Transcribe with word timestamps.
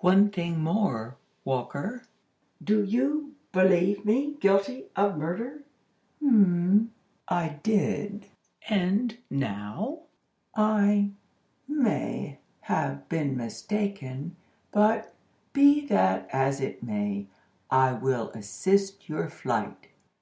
"One 0.00 0.30
thing 0.30 0.60
more, 0.62 1.18
Walker: 1.44 2.04
do 2.64 2.82
you 2.82 3.34
believe 3.52 4.06
me 4.06 4.32
guilty 4.40 4.86
of 4.96 5.18
murder?" 5.18 5.64
"H'm—I 6.18 7.58
did." 7.62 8.24
"And 8.70 9.18
now?" 9.28 9.98
"I 10.54 11.10
may 11.68 12.38
have 12.62 13.06
been 13.10 13.36
mistaken. 13.36 14.36
But, 14.72 15.12
be 15.52 15.84
that 15.88 16.26
as 16.32 16.62
it 16.62 16.82
may, 16.82 17.26
I 17.70 17.92
will 17.92 18.30
assist 18.30 19.10
your 19.10 19.28
flight." 19.28 19.88